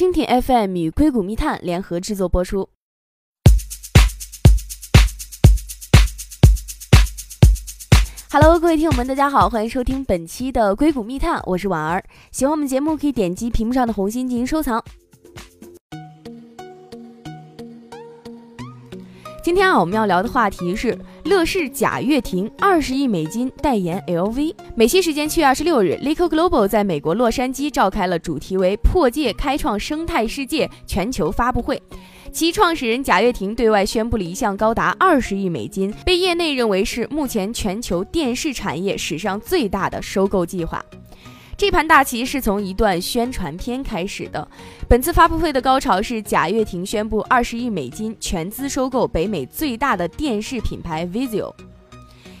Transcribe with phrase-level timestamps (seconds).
[0.00, 2.70] 蜻蜓 FM 与硅谷密探联合制作播出。
[8.30, 12.02] Hello，各位听友们，大家好，欢迎收听本期的硅谷密探，我是婉儿。
[12.32, 14.82] 喜欢我们节目，可以点击屏幕上的红心进行收藏。
[19.42, 20.94] 今天啊，我们要聊的话题是
[21.24, 24.54] 乐视贾跃亭二十亿美金代言 LV。
[24.74, 31.82] 美西时间七月二十六日 l i c o Global 在美国洛杉矶召开了主题为“破界开创生态世界”全球发布会。
[32.30, 40.84] 其创始人贾跃亭对外宣布了一项高达二十亿美金，被业内认为是目前全球电视产业史上最大的收购计划。
[41.60, 44.48] 这盘大棋是从一段宣传片开始的。
[44.88, 51.52] 本次发布会的高潮是贾跃亭宣布二十亿美金全资收购北美最大的电视品牌 Vizio。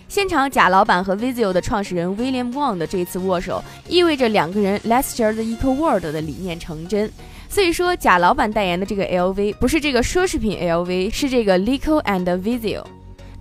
[0.08, 7.12] 现场，贾老板和 Vizio 的创始人 William Wang 的这次握手，意味着两个人 Let's share the equal world 的理念成真。
[7.50, 12.82] 所以说，贾老板代言的这个 LV 不是这个奢侈品 LV，是这个 Lico and Vizio。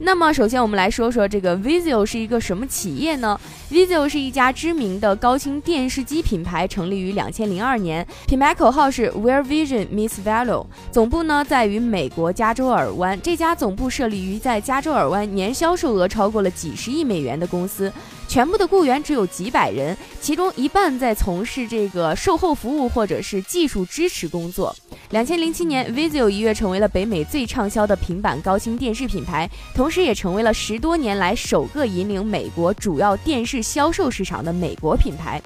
[0.02, 10.66] 那么，首先我们来说说这个 Vizio 是一个什么企业呢？Vizio 是一家知名的高清电视机品牌，成立于两千零二年，品牌口号是 Where Vision Meets Value。
[10.90, 17.92] 总部呢在于美国加州尔湾，这家总部设立于在加州尔湾，年销售额超过了几十亿美元的公司。
[18.28, 24.74] 全部的雇员只有几百人，其中一半在从事这个售后服务或者是技术支持工作。
[25.12, 35.42] 两千零七年，Vizio 一跃成为了北美最畅销的平板高清电视品牌，同时也成为了十多年来首个引领美国主要电视销售市场的美国品牌。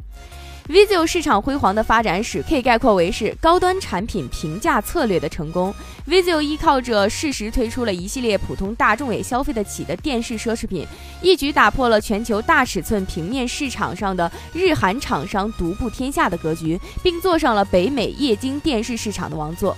[0.70, 5.76] Vizio 市场辉煌的发展史可以概括为是高端产品平价策略的成功。
[6.08, 10.88] Vizio 依靠着适时推出了一系列普通大众也消费得起的电视奢侈品，
[11.22, 19.76] 一举打破了全球大尺寸平面市场上的日韩厂商独步天下的格局，并坐上了北美液晶电视市场的王座。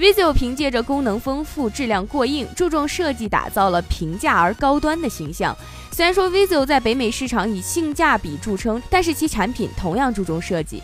[0.00, 5.54] Vizio 凭借着功能丰富、质量过硬、注重设计，打造了平价而高端的形象。
[5.90, 10.82] 虽然说 Vizio 在北美市场以性价比著称，但是其产品同样注重设计。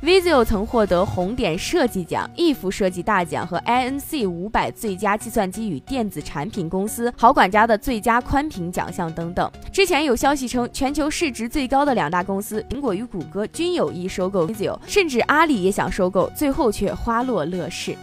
[0.00, 9.50] Vizio 曾获得红点设计奖、if 设计大奖和 INC 五百最佳计算机与电子产品公司好管家的最佳宽屏奖项等等。
[9.72, 17.96] 之前有消息称，全球市值最高的两大公司苹果与谷歌均有意收购 Vizio，甚至阿里也想收购，最后却花落乐视。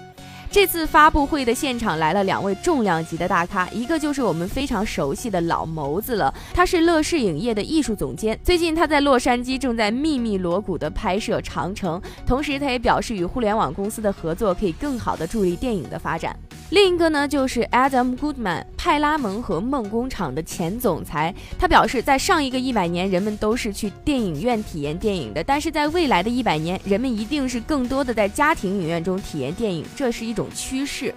[0.52, 8.38] 这次发布会的现场来了两位重量级的大咖，一个就是我们非常熟悉的老谋子了，他是乐视影业的艺术总监。
[8.44, 16.36] 最近他在洛杉矶正在秘密锣鼓的拍摄《长城》，同时他也表示与互联网公司的合作可以更好的助力电影的发展。
[16.69, 21.34] 另一个呢，就是 Adam Goodman，派拉蒙和梦工厂的前总裁。
[21.57, 31.12] 他表示，在上一个一百年，人们都是去电影院体验电影的；但是在未来的一百年，人们一定是更多的在家庭影院中体验电影，这是一种趋势。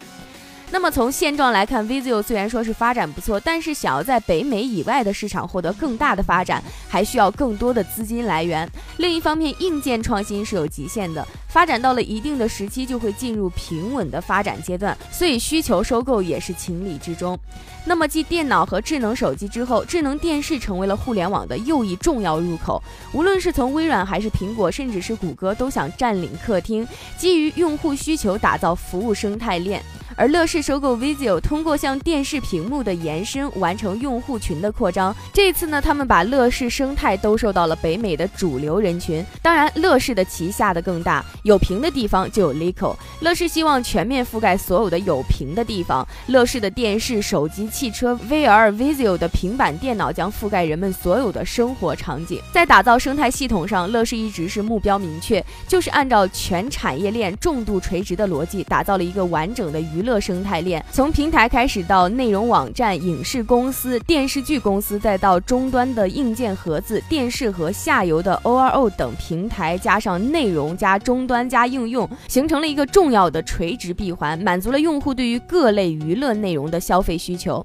[0.72, 8.66] 那么从现状来看，Vizio 虽然说是发展不错，但是想要在北美以外的市场获得更大的发展，还需要更多的资金来源。
[8.96, 17.38] 另一方面，硬件创新是有极限的，发展到了一定的时期就会进入平稳的发展阶段，所以需求收购也是情理之中。
[17.84, 22.82] 那么继电脑和智能手机之后，智能电视成为了互联网的又一重要入口。
[23.12, 29.82] 无论是从微软还是苹果，甚至是谷歌，都想占领客厅，基于用户需求打造服务生态链。
[30.16, 35.14] 而乐视收购 Vizio，通过向电视屏幕的延伸完成用户群的扩张。
[35.32, 39.24] 这次呢，他们把乐视生态兜售到了北美的主流人群。
[39.40, 42.94] 当然，乐视的旗下的更大，有屏的地方就有 Lico。
[43.20, 46.06] 乐视希望全面覆盖所有的有屏的地方。
[46.26, 52.38] 乐视的电视、手机、汽车、VR、Vizio 的平板电脑将覆盖人们所有的生活场景。
[52.52, 60.01] 在打造生态系统上，乐视一直是目标明确，就是按照全产业链重度垂直的逻辑，打造了一个完整的娱。
[60.04, 77.64] 乐生态链从平台开始到内容网站、影视公司、电视剧公司，再到终端的硬件盒子、电视和下游的 ORO 等平台，加上内容加终端加应用，形成了一个重要的垂直闭环，满足了用户对于各类娱乐内容的消费需求。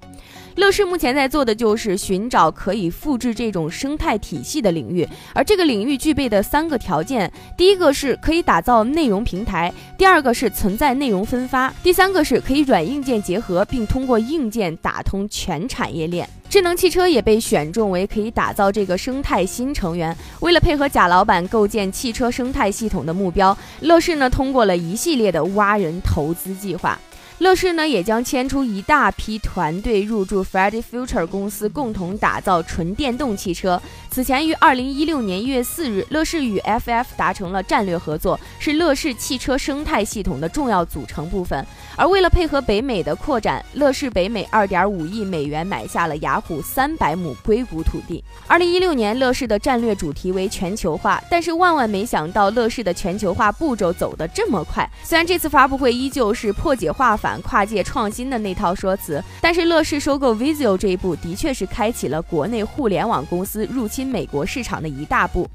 [0.57, 16.27] 乐视目前在做的就是寻找可以复制这种生态体系的领域，而这个领域具备的三个条件：第一个是可以打造内容平台，第二个是存在内容分发，第三个是可以软硬件结合，并通过硬件打通全产业链。
[16.49, 20.15] 智能汽车也被选中为可以打造这个生态新成员。
[20.39, 26.97] 为了配合贾老板构建汽车生态系统的目标，乐视呢通过了一系列的挖人投资计划。
[27.39, 33.79] 乐视呢也将牵出一大批团队入驻 Friday Future 公司，共同打造纯电动汽车。
[34.09, 41.63] 此前于二零一六年一月四日，乐视与 FF 达成了战略合作，是乐视汽车生态系统的重要组成部分。
[41.95, 48.23] 而为了配合北美的扩展，乐视北美二点五亿美元买下了雅虎三百亩硅谷土地。
[48.47, 54.89] 二零一六年，乐视的战略主题为全球化，但是万万没想到，乐视的全球化步骤走得这么快。
[55.03, 65.45] 虽然这次发布会依旧是破解化反、跨界创新的那套说辞，但是乐视收购 Vizio 这一步，的确是开启了国内互联网公司入侵美国市场的一大步。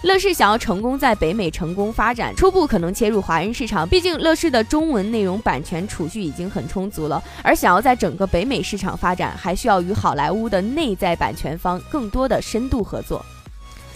[0.00, 7.22] 乐视想要成功在北美成功发展，初步可能切入华人市场，毕竟乐视的中文内容版权储蓄已经很充足了。
[7.42, 13.22] 而想要在整个北美市场发展，还需要与好莱坞的内在版权方更多的深度合作。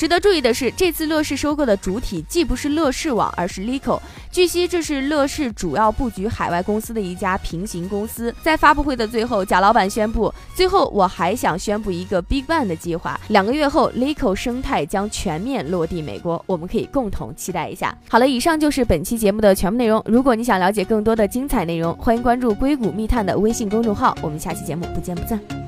[0.03, 4.01] 值得注意的是，这次乐视收购的主体既不是乐视网，而是 Lico。
[4.33, 8.35] 据悉，这是乐视主要布局海外公司的一家平行公司。
[8.43, 13.21] 在发布会的最后，贾老板宣布：“最后，我还想宣布一个 Big Bang 的计划。
[13.29, 20.03] 两个月后，Lico 生态将全面落地美国，我们可以共同期待一下。”好了，以上就是本期节目的全部内容。
[20.05, 24.19] 如果你想了解更多的精彩内容，欢迎关注“硅谷密探”的微信公众号。
[24.21, 25.62] 我们下期节目不见不散。